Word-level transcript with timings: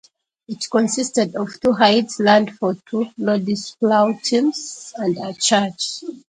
It 0.47 0.65
consisted 0.67 1.35
of 1.35 1.59
two 1.61 1.73
hides, 1.73 2.19
land 2.19 2.57
for 2.57 2.75
two 2.89 3.11
lord's 3.19 3.75
plough 3.75 4.17
teams 4.23 4.95
and 4.97 5.15
a 5.19 5.35
church. 5.35 6.01